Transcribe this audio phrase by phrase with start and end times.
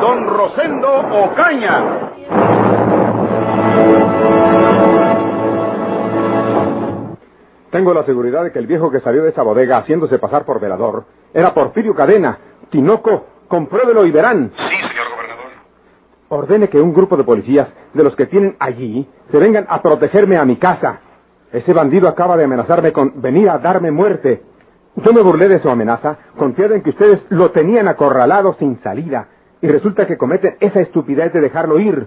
[0.00, 0.88] Don Rosendo
[1.24, 2.12] Ocaña.
[7.70, 10.60] Tengo la seguridad de que el viejo que salió de esa bodega haciéndose pasar por
[10.60, 12.38] velador era Porfirio Cadena.
[12.70, 14.50] Tinoco, compruébelo y verán.
[14.56, 15.50] Sí, señor gobernador.
[16.28, 20.36] Ordene que un grupo de policías, de los que tienen allí, se vengan a protegerme
[20.36, 21.00] a mi casa.
[21.52, 24.42] Ese bandido acaba de amenazarme con venir a darme muerte.
[24.96, 29.28] Yo me burlé de su amenaza, confiado en que ustedes lo tenían acorralado sin salida,
[29.62, 32.06] y resulta que cometen esa estupidez de dejarlo ir.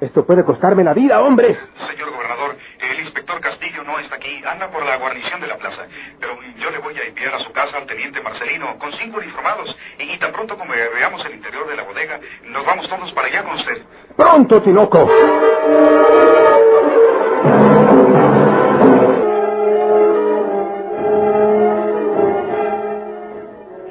[0.00, 1.56] Esto puede costarme la vida, hombres.
[1.88, 2.56] Señor gobernador,
[2.90, 5.82] el inspector Castillo no está aquí, anda por la guarnición de la plaza.
[6.20, 9.74] Pero yo le voy a enviar a su casa al teniente Marcelino con cinco uniformados.
[9.98, 13.28] Y, y tan pronto como veamos el interior de la bodega, nos vamos todos para
[13.28, 13.82] allá con usted.
[14.16, 15.08] ¡Pronto, Tinoco!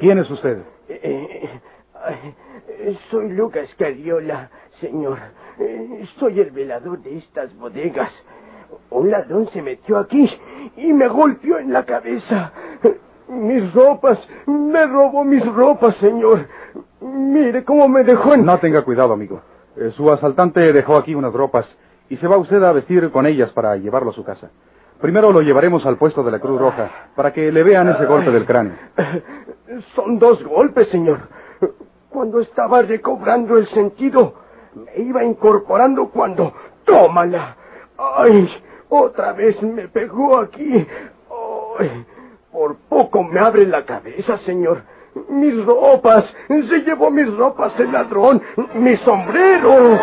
[0.00, 0.58] ¿Quién es usted?
[3.10, 5.18] Soy Lucas Carriola, señor.
[5.58, 8.10] Eh, soy el velador de estas bodegas.
[8.90, 10.30] Un ladrón se metió aquí
[10.76, 12.52] y me golpeó en la cabeza.
[13.28, 16.46] Mis ropas, me robó mis ropas, señor.
[17.00, 18.44] Mire cómo me dejó en...
[18.44, 19.40] No tenga cuidado, amigo.
[19.76, 21.66] Eh, su asaltante dejó aquí unas ropas
[22.08, 24.50] y se va usted a vestir con ellas para llevarlo a su casa.
[25.00, 28.30] Primero lo llevaremos al puesto de la Cruz Roja para que le vean ese golpe
[28.30, 28.74] del cráneo.
[29.94, 31.20] Son dos golpes, señor.
[32.14, 34.34] Cuando estaba recobrando el sentido,
[34.76, 36.54] me iba incorporando cuando...
[36.84, 37.56] ¡Tómala!
[37.98, 38.48] ¡Ay!
[38.88, 40.86] Otra vez me pegó aquí.
[41.76, 42.06] ¡Ay!
[42.52, 44.82] Por poco me abre la cabeza, señor.
[45.28, 46.24] Mis ropas.
[46.46, 48.40] Se llevó mis ropas el ladrón.
[48.74, 49.98] Mi sombrero.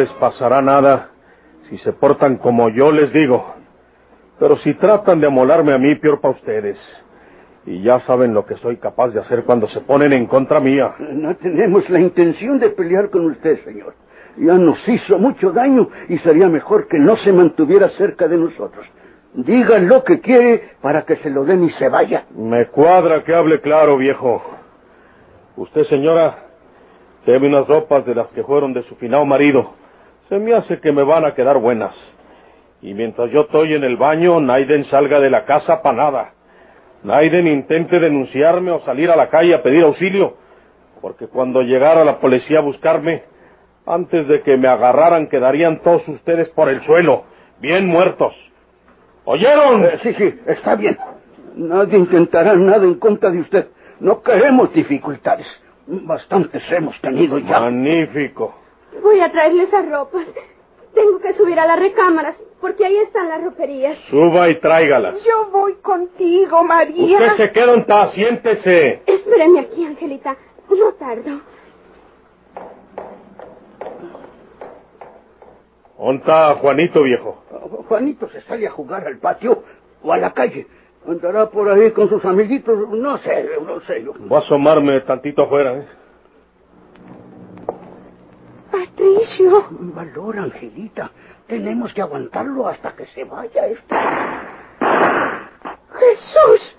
[0.00, 1.10] Les pasará nada
[1.68, 3.54] si se portan como yo les digo.
[4.38, 6.78] Pero si tratan de amolarme a mí, peor para ustedes.
[7.66, 10.94] Y ya saben lo que soy capaz de hacer cuando se ponen en contra mía.
[10.98, 13.94] No tenemos la intención de pelear con usted, señor.
[14.38, 18.86] Ya nos hizo mucho daño y sería mejor que no se mantuviera cerca de nosotros.
[19.34, 22.24] Diga lo que quiere para que se lo den y se vaya.
[22.34, 24.42] Me cuadra que hable claro, viejo.
[25.56, 26.46] Usted, señora,
[27.26, 29.79] deme unas ropas de las que fueron de su finado marido.
[30.30, 31.92] Se me hace que me van a quedar buenas.
[32.80, 36.32] Y mientras yo estoy en el baño, Naiden salga de la casa para nada.
[37.02, 40.36] Naiden intente denunciarme o salir a la calle a pedir auxilio,
[41.00, 43.24] porque cuando llegara la policía a buscarme,
[43.84, 47.24] antes de que me agarraran quedarían todos ustedes por el suelo,
[47.58, 48.32] bien muertos.
[49.24, 49.82] ¿Oyeron?
[49.82, 50.96] Eh, sí, sí, está bien.
[51.56, 53.66] Nadie intentará nada en contra de usted.
[53.98, 55.46] No queremos dificultades.
[55.88, 57.58] Bastantes hemos tenido ya.
[57.58, 58.59] Magnífico.
[59.02, 60.26] Voy a traerle esas ropas.
[60.94, 63.96] Tengo que subir a las recámaras, porque ahí están las roperías.
[64.10, 65.22] Suba y tráigalas.
[65.24, 67.16] Yo voy contigo, María.
[67.18, 69.02] Usted se queda en ta, siéntese.
[69.06, 70.36] Espéreme aquí, Angelita.
[70.68, 71.40] No tardo.
[75.98, 77.44] ¿Dónde está Juanito, viejo?
[77.88, 79.62] Juanito se sale a jugar al patio
[80.02, 80.66] o a la calle.
[81.06, 82.88] Andará por ahí con sus amiguitos.
[82.90, 84.04] No sé, no sé.
[84.18, 85.86] Voy a asomarme tantito afuera, ¿eh?
[89.00, 89.64] Patricio.
[89.70, 91.10] Valor, Angelita.
[91.46, 93.94] Tenemos que aguantarlo hasta que se vaya esto.
[95.98, 96.76] Jesús.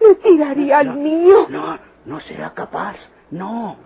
[0.00, 1.48] Me tiraría al niño.
[1.48, 2.96] No, no será capaz.
[3.30, 3.76] No.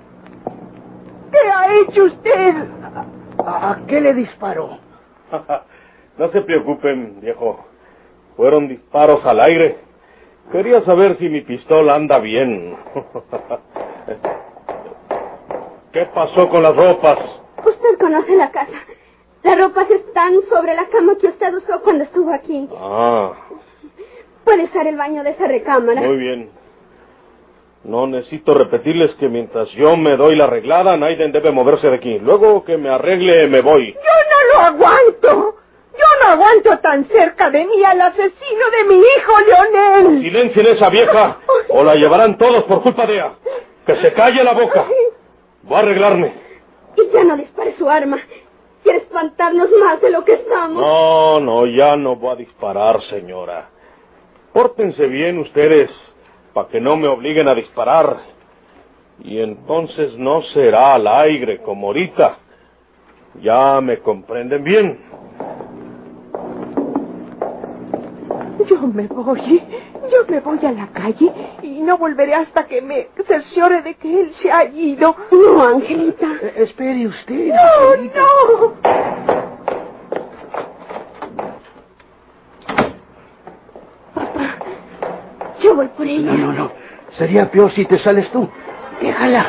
[1.31, 2.55] ¿Qué ha hecho usted?
[3.45, 4.79] ¿A, a qué le disparó?
[6.19, 7.65] no se preocupen, viejo.
[8.37, 9.79] Fueron disparos al aire.
[10.51, 12.77] Quería saber si mi pistola anda bien.
[15.93, 17.40] ¿Qué pasó con las ropas?
[17.91, 18.73] Usted conoce la casa.
[19.43, 22.69] Las ropas están sobre la cama que usted usó cuando estuvo aquí.
[22.79, 23.33] Ah,
[24.45, 26.01] Puede usar el baño de esa recámara.
[26.03, 26.51] muy bien.
[27.85, 32.19] No necesito repetirles que mientras yo me doy la arreglada, Naiden debe moverse de aquí.
[32.19, 33.93] Luego que me arregle, me voy.
[33.95, 35.57] Yo no lo aguanto.
[35.93, 40.23] Yo no aguanto tan cerca de mí al asesino de mi hijo, Leonel.
[40.23, 41.39] Silencien esa vieja
[41.71, 43.33] o la llevarán todos por culpa de ella.
[43.87, 44.85] Que se calle la boca.
[45.63, 46.50] Voy a arreglarme.
[46.97, 48.19] Y ya no dispare su arma.
[48.83, 50.81] ¿Quieres espantarnos más de lo que estamos.
[50.81, 53.69] No, no, ya no voy a disparar, señora.
[54.53, 55.91] Pórtense bien ustedes,
[56.55, 58.19] para que no me obliguen a disparar.
[59.23, 62.39] Y entonces no será al aire como ahorita.
[63.43, 64.99] Ya me comprenden bien.
[68.67, 69.63] Yo me voy.
[70.11, 74.21] Yo me voy a la calle y no volveré hasta que me cerciore de que
[74.23, 75.15] él se ha ido.
[75.31, 76.27] No, Angelita.
[76.43, 77.49] Eh, espere usted.
[77.49, 78.21] No, Angelita.
[78.21, 78.75] no.
[84.15, 84.57] Papá,
[85.63, 86.33] yo voy por ella.
[86.33, 86.73] No, no, no.
[87.17, 88.49] Sería peor si te sales tú.
[89.01, 89.47] Déjala.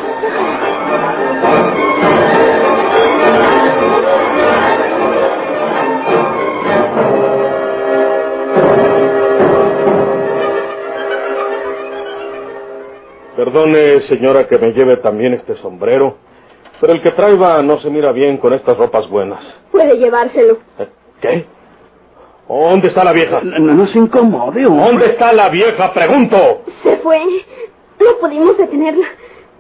[13.52, 16.16] Perdone, señora, que me lleve también este sombrero,
[16.80, 19.44] pero el que traiga no se mira bien con estas ropas buenas.
[19.74, 20.60] Puede llevárselo.
[20.80, 20.88] Eh,
[21.20, 21.46] ¿Qué?
[22.48, 23.42] ¿Dónde está la vieja?
[23.44, 24.86] No, no se incomode, hombre.
[24.86, 25.92] ¿Dónde está la vieja?
[25.92, 26.62] Pregunto.
[26.82, 27.20] Se fue.
[28.00, 29.06] No pudimos detenerla.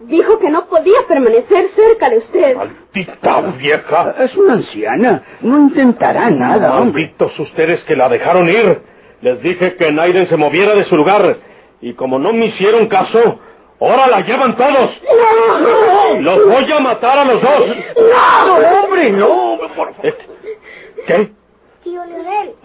[0.03, 2.55] Dijo que no podía permanecer cerca de usted.
[2.55, 4.15] Maldita vieja.
[4.19, 5.23] Es una anciana.
[5.41, 7.01] No intentará nada, hombre.
[7.03, 8.83] Malditos ustedes que la dejaron ir.
[9.19, 11.35] Les dije que Naiden se moviera de su lugar.
[11.81, 13.39] Y como no me hicieron caso,
[13.81, 15.01] ahora la llevan todos.
[16.21, 17.75] Los voy a matar a los dos.
[18.45, 19.57] No, hombre, no.
[19.57, 19.93] Por favor.
[20.03, 20.15] Eh,
[21.07, 21.31] ¿Qué?
[21.83, 22.55] Tío Leonel,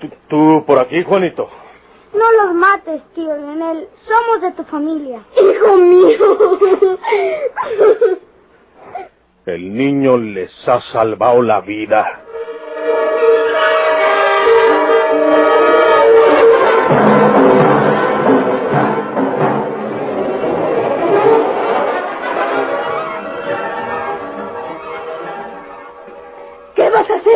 [0.00, 1.48] ¿Tú, tú por aquí, Juanito?
[2.14, 3.88] no los mates, tío Leonel.
[4.06, 5.20] Somos de tu familia.
[5.36, 6.18] Hijo mío.
[9.46, 12.20] El niño les ha salvado la vida.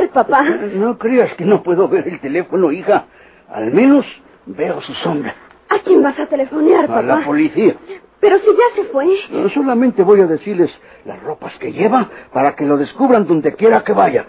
[0.02, 0.42] ¿Qué vas a papá?
[0.74, 3.04] No creas que no puedo ver el teléfono, hija.
[3.48, 4.06] Al menos
[4.46, 5.34] veo su sombra.
[5.68, 7.02] ¿A quién vas a telefonear, A papá?
[7.02, 7.74] la policía.
[8.20, 9.06] Pero si ya se fue.
[9.30, 10.70] No, solamente voy a decirles
[11.04, 14.24] las ropas que lleva para que lo descubran donde quiera que vaya.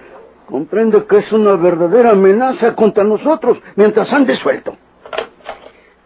[0.48, 4.76] Comprende que es una verdadera amenaza contra nosotros mientras ande suelto.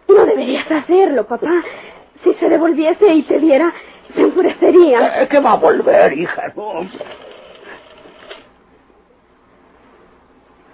[0.08, 1.50] No deberías hacerlo, papá.
[2.24, 3.72] Si se devolviese y te viera,
[4.14, 5.22] se enfurecería.
[5.22, 6.52] Eh, ¿Qué va a volver, hija?
[6.56, 6.86] No.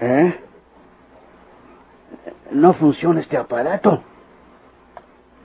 [0.01, 0.41] ¿Eh?
[2.53, 4.03] No funciona este aparato.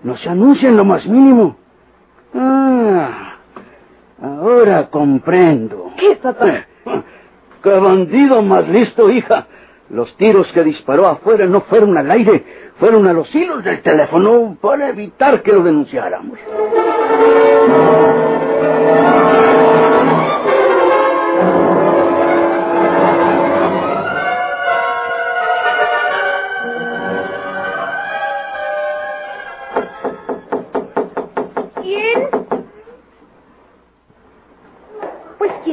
[0.04, 1.57] No se anuncia en lo más mínimo.
[2.34, 3.36] Ah,
[4.22, 5.92] ahora comprendo.
[5.98, 6.66] ¿Qué, papá?
[7.63, 9.48] ¡Qué bandido más listo, hija!
[9.90, 12.46] Los tiros que disparó afuera no fueron al aire,
[12.80, 16.38] fueron a los hilos del teléfono para evitar que lo denunciáramos.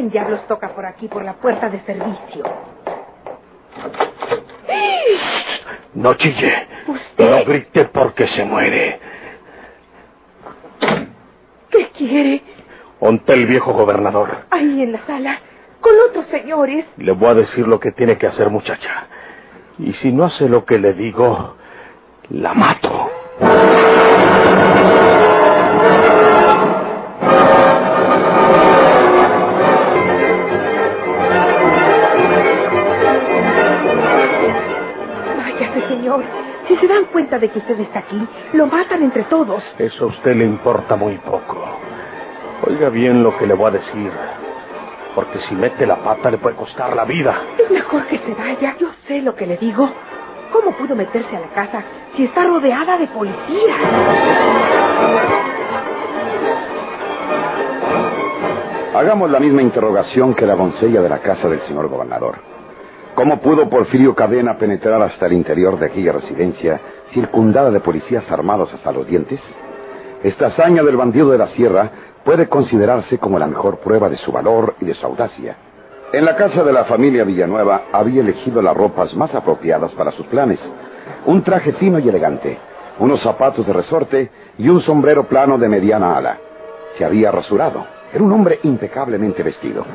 [0.07, 2.45] Quién diablos toca por aquí, por la puerta de servicio.
[5.95, 6.53] No chille.
[6.87, 7.31] ¿Usted?
[7.31, 9.01] No grite porque se muere.
[11.71, 12.43] ¿Qué quiere?
[13.01, 14.47] Onte el viejo gobernador.
[14.51, 15.41] Ahí en la sala,
[15.81, 16.87] con otros señores.
[16.97, 19.07] Le voy a decir lo que tiene que hacer, muchacha.
[19.79, 21.57] Y si no hace lo que le digo,
[22.31, 23.11] la mato.
[37.37, 39.63] Cuenta de que usted está aquí, lo matan entre todos.
[39.79, 41.57] Eso a usted le importa muy poco.
[42.67, 44.11] Oiga bien lo que le voy a decir.
[45.15, 47.35] Porque si mete la pata le puede costar la vida.
[47.59, 48.77] Es mejor que se vaya.
[48.79, 49.89] Yo sé lo que le digo.
[50.53, 51.83] ¿Cómo pudo meterse a la casa
[52.15, 53.81] si está rodeada de policías?
[58.95, 62.56] Hagamos la misma interrogación que la doncella de la casa del señor gobernador.
[63.17, 66.79] ¿Cómo pudo Porfirio Cadena penetrar hasta el interior de aquella residencia
[67.15, 69.41] circundada de policías armados hasta los dientes?
[70.23, 71.91] Esta hazaña del bandido de la sierra
[72.27, 75.57] puede considerarse como la mejor prueba de su valor y de su audacia.
[76.13, 80.27] En la casa de la familia Villanueva había elegido las ropas más apropiadas para sus
[80.27, 80.61] planes.
[81.25, 82.59] Un traje fino y elegante,
[82.99, 86.37] unos zapatos de resorte y un sombrero plano de mediana ala.
[86.99, 87.83] Se había rasurado.
[88.13, 89.87] Era un hombre impecablemente vestido.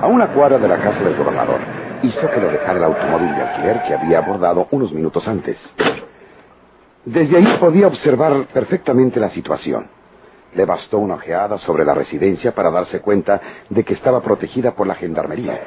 [0.00, 3.42] A una cuadra de la casa del gobernador, hizo que lo dejara el automóvil de
[3.42, 5.58] alquiler que había abordado unos minutos antes.
[7.04, 9.88] Desde ahí podía observar perfectamente la situación.
[10.54, 14.86] Le bastó una ojeada sobre la residencia para darse cuenta de que estaba protegida por
[14.86, 15.60] la gendarmería.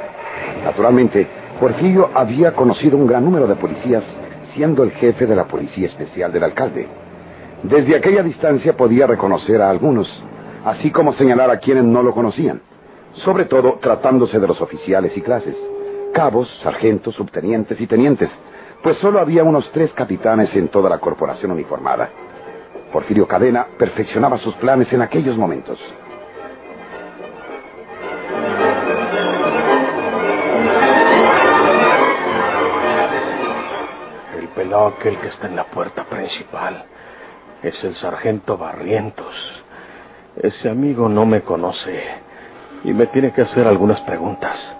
[0.64, 1.28] Naturalmente,
[1.60, 4.04] Porfirio había conocido un gran número de policías,
[4.54, 6.88] siendo el jefe de la policía especial del alcalde.
[7.64, 10.08] Desde aquella distancia podía reconocer a algunos,
[10.66, 12.62] así como señalar a quienes no lo conocían,
[13.24, 15.56] sobre todo tratándose de los oficiales y clases,
[16.14, 18.30] cabos, sargentos, subtenientes y tenientes,
[18.82, 22.10] pues solo había unos tres capitanes en toda la corporación uniformada.
[22.92, 25.80] Porfirio Cadena perfeccionaba sus planes en aquellos momentos.
[34.38, 36.86] El pelado aquel que está en la puerta principal
[37.64, 39.64] es el sargento Barrientos.
[40.36, 42.04] Ese amigo no me conoce
[42.84, 44.73] y me tiene que hacer algunas preguntas.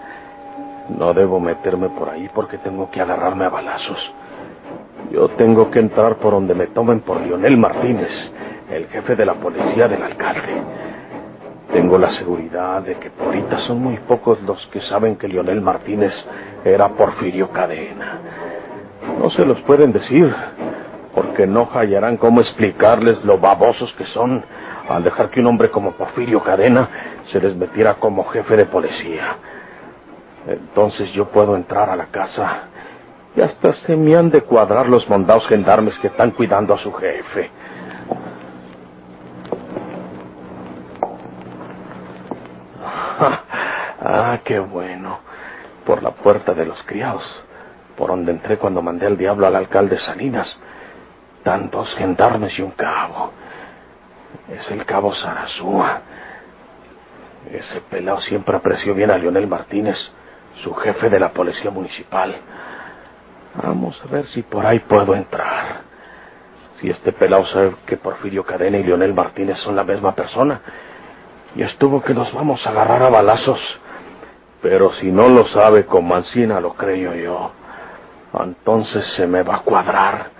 [0.88, 3.98] No debo meterme por ahí porque tengo que agarrarme a balazos.
[5.10, 8.10] Yo tengo que entrar por donde me tomen por Lionel Martínez,
[8.70, 10.62] el jefe de la policía del alcalde.
[11.72, 15.60] Tengo la seguridad de que por ahorita son muy pocos los que saben que Lionel
[15.60, 16.12] Martínez
[16.64, 18.18] era Porfirio Cadena.
[19.20, 20.34] No se los pueden decir,
[21.14, 24.44] porque no hallarán cómo explicarles lo babosos que son
[24.88, 26.88] al dejar que un hombre como Porfirio Cadena
[27.32, 29.36] se les metiera como jefe de policía.
[30.46, 32.64] Entonces yo puedo entrar a la casa
[33.36, 36.92] y hasta se me han de cuadrar los mondados gendarmes que están cuidando a su
[36.92, 37.50] jefe.
[44.06, 45.20] Ah, qué bueno.
[45.86, 47.24] Por la puerta de los criados,
[47.96, 50.58] por donde entré cuando mandé al diablo al alcalde Salinas.
[51.42, 53.32] Tantos gendarmes y un cabo.
[54.50, 56.02] Es el cabo Sarazúa.
[57.50, 59.96] Ese pelado siempre apreció bien a Leonel Martínez,
[60.62, 62.34] su jefe de la policía municipal.
[63.62, 65.82] Vamos a ver si por ahí puedo entrar.
[66.80, 70.60] Si este pelado sabe que Porfirio Cadena y Leonel Martínez son la misma persona,
[71.54, 73.60] y estuvo que nos vamos a agarrar a balazos.
[74.60, 77.52] Pero si no lo sabe con Mancina, lo creo yo.
[78.42, 80.30] Entonces se me va a cuadrar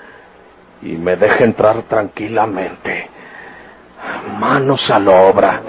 [0.82, 3.10] y me deja entrar tranquilamente.
[4.38, 5.62] Manos a la obra.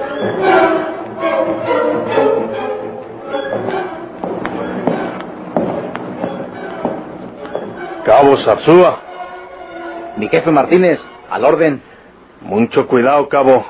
[8.15, 9.01] Cabo Zarzúa.
[10.15, 11.81] Mi jefe Martínez, al orden.
[12.39, 13.65] Mucho cuidado, cabo.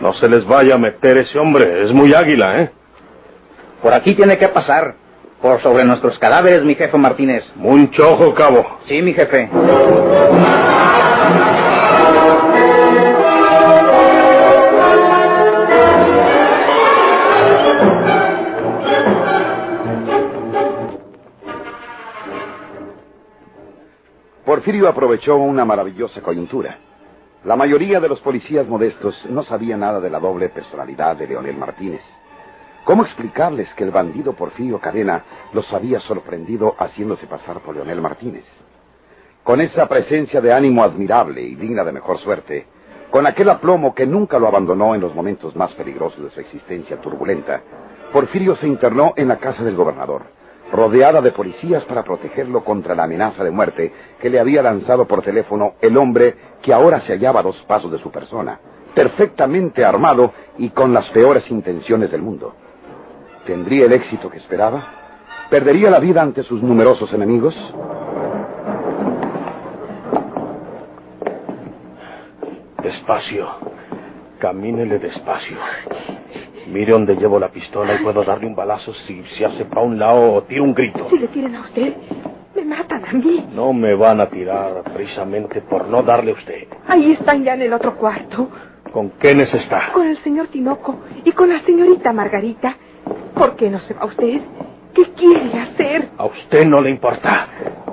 [0.00, 1.84] No se les vaya a meter ese hombre.
[1.84, 2.70] Es muy águila, ¿eh?
[3.80, 4.96] Por aquí tiene que pasar.
[5.40, 7.44] Por sobre nuestros cadáveres, mi jefe Martínez.
[7.54, 8.66] Mucho ojo, cabo.
[8.86, 9.48] Sí, mi jefe.
[24.50, 26.76] Porfirio aprovechó una maravillosa coyuntura.
[27.44, 31.56] La mayoría de los policías modestos no sabía nada de la doble personalidad de Leonel
[31.56, 32.00] Martínez.
[32.82, 38.42] ¿Cómo explicarles que el bandido Porfirio Cadena los había sorprendido haciéndose pasar por Leonel Martínez?
[39.44, 42.66] Con esa presencia de ánimo admirable y digna de mejor suerte,
[43.08, 47.00] con aquel aplomo que nunca lo abandonó en los momentos más peligrosos de su existencia
[47.00, 47.62] turbulenta,
[48.12, 50.39] Porfirio se internó en la casa del gobernador,
[50.72, 55.22] rodeada de policías para protegerlo contra la amenaza de muerte que le había lanzado por
[55.22, 58.60] teléfono el hombre que ahora se hallaba a dos pasos de su persona,
[58.94, 62.54] perfectamente armado y con las peores intenciones del mundo.
[63.46, 65.00] ¿Tendría el éxito que esperaba?
[65.50, 67.54] ¿Perdería la vida ante sus numerosos enemigos?
[72.82, 73.48] Despacio.
[74.38, 75.58] Camínele despacio.
[76.70, 79.98] Mire dónde llevo la pistola y puedo darle un balazo si se hace para un
[79.98, 81.08] lado o tiro un grito.
[81.10, 81.94] Si le tiran a usted,
[82.54, 83.44] me matan a mí.
[83.52, 86.68] No me van a tirar precisamente por no darle a usted.
[86.86, 88.48] Ahí están ya en el otro cuarto.
[88.92, 89.92] ¿Con quiénes está?
[89.92, 92.76] Con el señor Tinoco y con la señorita Margarita.
[93.34, 94.40] ¿Por qué no se va usted?
[94.94, 96.08] ¿Qué quiere hacer?
[96.18, 97.48] A usted no le importa.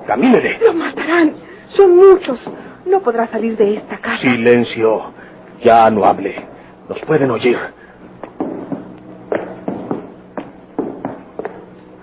[0.06, 0.60] Camínele.
[0.66, 1.34] Lo matarán.
[1.70, 2.40] Son muchos.
[2.86, 4.22] No podrá salir de esta casa.
[4.22, 5.14] Silencio.
[5.64, 6.36] Ya no hable.
[6.88, 7.58] Nos pueden oír.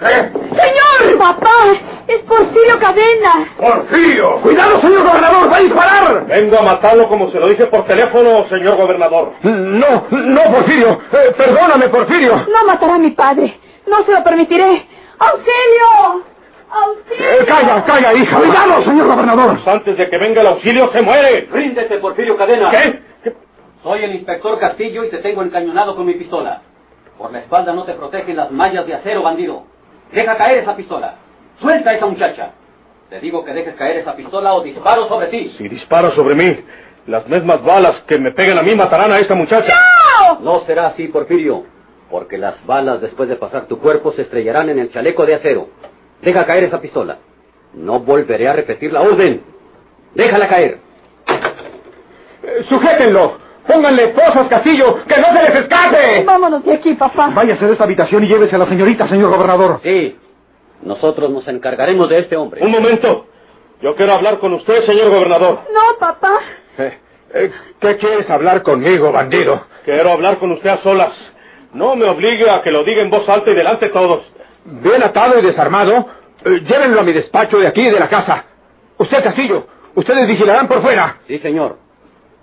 [0.01, 1.19] ¡Señor!
[1.19, 1.49] ¡Papá!
[2.07, 3.49] ¡Es Porfirio Cadena!
[3.57, 4.41] ¡Porfirio!
[4.43, 5.51] ¡Cuidado, señor gobernador!
[5.53, 6.27] ¡Va a disparar!
[6.27, 9.33] Vengo a matarlo como se lo dije por teléfono, señor gobernador.
[9.43, 11.01] No, no, Porfirio.
[11.13, 12.37] Eh, perdóname, Porfirio.
[12.37, 13.59] No matará a mi padre.
[13.87, 14.87] No se lo permitiré.
[15.19, 16.25] ¡Auxilio!
[16.71, 17.31] ¡Auxilio!
[17.31, 18.37] Eh, calla, calla, hija.
[18.37, 19.55] Cuidado, señor gobernador.
[19.55, 21.49] Pues antes de que venga el auxilio, se muere.
[21.53, 22.71] Ríndete, Porfirio Cadena.
[22.71, 23.03] ¿Qué?
[23.83, 26.63] Soy el inspector Castillo y te tengo encañonado con mi pistola.
[27.17, 29.74] Por la espalda no te protegen las mallas de acero, bandido.
[30.15, 31.17] Deja caer esa pistola.
[31.61, 32.53] Suelta a esa muchacha.
[33.11, 35.55] Te digo que dejes caer esa pistola o disparo sobre ti.
[35.59, 36.65] Si dispara sobre mí,
[37.07, 39.75] Las mismas balas que me peguen a mí matarán a esta muchacha.
[40.41, 41.65] No será así, Porfirio,
[42.11, 45.69] porque las balas después de pasar tu cuerpo se estrellarán en el chaleco de acero.
[46.23, 47.19] Deja caer esa pistola.
[47.75, 49.43] No volveré a repetir la orden.
[50.15, 50.79] Déjala caer.
[52.43, 53.39] Eh, ¡Sujétenlo!
[53.67, 55.05] ¡Pónganle esposas, Castillo!
[55.07, 56.25] ¡Que no se les escape!
[56.25, 57.31] Vámonos de aquí, papá.
[57.35, 59.81] Váyase de esta habitación y llévese a la señorita, señor gobernador.
[59.83, 60.17] Sí,
[60.83, 62.63] nosotros nos encargaremos de este hombre.
[62.63, 63.27] Un momento.
[63.81, 65.61] Yo quiero hablar con usted, señor gobernador.
[65.73, 66.39] No, papá.
[66.79, 66.99] Eh,
[67.35, 69.65] eh, ¿Qué quieres hablar conmigo, bandido?
[69.85, 71.13] Quiero hablar con usted a solas.
[71.73, 74.25] No me obligue a que lo diga en voz alta y delante de todos.
[74.65, 76.07] Bien atado y desarmado,
[76.45, 78.45] eh, llévenlo a mi despacho de aquí y de la casa.
[78.97, 81.17] Usted, Castillo, ustedes vigilarán por fuera.
[81.27, 81.79] Sí, señor.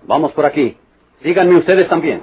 [0.04, 0.78] Vamos por aquí.
[1.24, 2.22] Síganme ustedes también.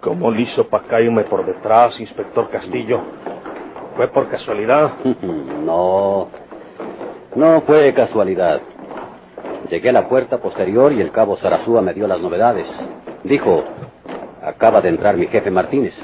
[0.00, 3.00] ¿Cómo le hizo para caerme por detrás, inspector Castillo?
[3.96, 4.92] ¿Fue por casualidad?
[5.66, 6.28] No,
[7.34, 8.60] no fue casualidad.
[9.68, 12.68] Llegué a la puerta posterior y el cabo Sarazúa me dio las novedades.
[13.24, 13.64] Dijo,
[14.42, 15.94] acaba de entrar mi jefe Martínez.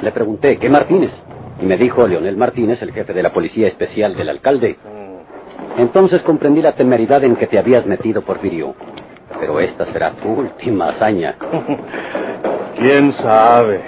[0.00, 1.10] Le pregunté, ¿qué Martínez?
[1.60, 4.78] Y me dijo Leonel Martínez, el jefe de la policía especial del alcalde.
[5.78, 8.74] Entonces comprendí la temeridad en que te habías metido, Porfirio.
[9.40, 11.34] Pero esta será tu última hazaña.
[12.78, 13.80] ¿Quién sabe?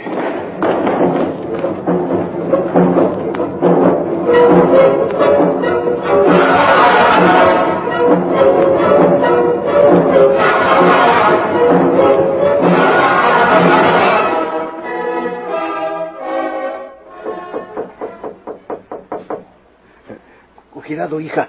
[20.87, 21.44] Cuidado, hija.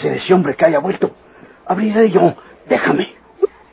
[0.00, 1.10] Ser ese hombre que haya vuelto.
[1.66, 2.34] Abriré yo.
[2.68, 3.14] Déjame.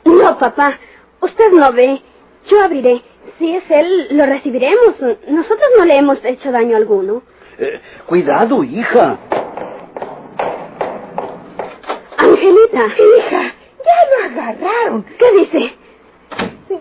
[0.04, 0.74] No, papá.
[1.20, 2.00] Usted no ve.
[2.48, 3.02] Yo abriré.
[3.38, 4.96] Si es él, lo recibiremos.
[5.28, 7.22] Nosotros no le hemos hecho daño alguno.
[7.58, 9.18] Eh, cuidado, hija.
[12.16, 12.86] Angelita.
[12.86, 13.42] Hija,
[13.84, 15.04] ya lo agarraron.
[15.18, 15.72] ¿Qué dice?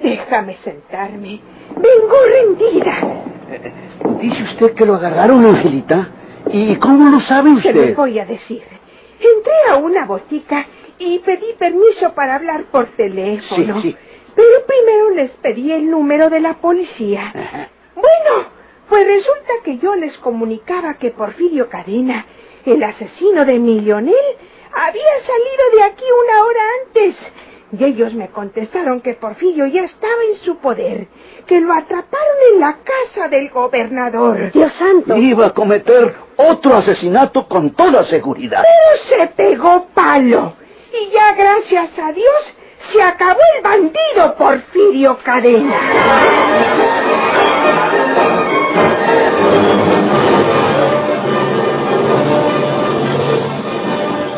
[0.01, 1.39] Déjame sentarme.
[1.75, 2.93] Vengo rendida.
[4.21, 6.09] ¿Dice usted que lo agarraron, Angelita?
[6.51, 7.87] ¿Y cómo lo sabe Se usted?
[7.89, 8.63] los voy a decir.
[9.37, 10.65] Entré a una botica
[10.97, 13.81] y pedí permiso para hablar por teléfono.
[13.81, 13.97] Sí, sí.
[14.35, 17.31] Pero primero les pedí el número de la policía.
[17.95, 18.49] Bueno,
[18.89, 22.25] pues resulta que yo les comunicaba que Porfirio Cadena,
[22.65, 24.15] el asesino de mi Lionel,
[24.73, 26.04] había salido de aquí.
[27.77, 31.07] Y ellos me contestaron que Porfirio ya estaba en su poder,
[31.45, 34.51] que lo atraparon en la casa del gobernador.
[34.53, 35.17] Dios santo.
[35.17, 38.63] Iba a cometer otro asesinato con toda seguridad.
[38.63, 40.53] Pero se pegó palo.
[40.91, 42.53] Y ya gracias a Dios
[42.93, 45.75] se acabó el bandido Porfirio Cadena.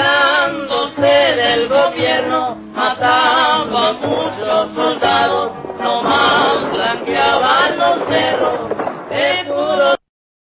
[0.00, 4.99] burlándose del gobierno, mataba a muchos soldados.